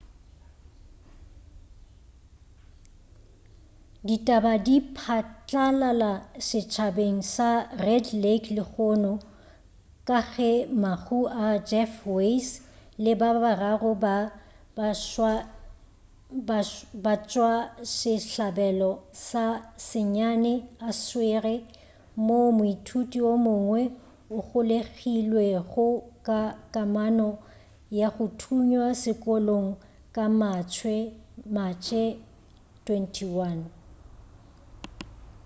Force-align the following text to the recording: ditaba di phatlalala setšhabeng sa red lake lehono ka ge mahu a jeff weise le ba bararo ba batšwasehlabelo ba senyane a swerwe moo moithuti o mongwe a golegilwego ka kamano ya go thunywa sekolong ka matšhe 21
ditaba 4.07 4.53
di 4.67 4.77
phatlalala 4.97 6.13
setšhabeng 6.49 7.19
sa 7.35 7.49
red 7.87 8.05
lake 8.23 8.49
lehono 8.57 9.13
ka 10.07 10.19
ge 10.31 10.51
mahu 10.83 11.19
a 11.47 11.49
jeff 11.69 11.93
weise 12.15 12.53
le 13.03 13.13
ba 13.21 13.29
bararo 13.43 13.91
ba 14.03 14.15
batšwasehlabelo 17.03 18.91
ba 19.33 19.45
senyane 19.89 20.53
a 20.87 20.89
swerwe 21.03 21.55
moo 22.25 22.49
moithuti 22.57 23.19
o 23.31 23.33
mongwe 23.45 23.81
a 24.37 24.39
golegilwego 24.47 25.87
ka 26.27 26.39
kamano 26.73 27.29
ya 27.99 28.07
go 28.15 28.25
thunywa 28.39 28.87
sekolong 29.03 29.67
ka 30.15 30.25
matšhe 30.39 30.97
21 32.85 33.57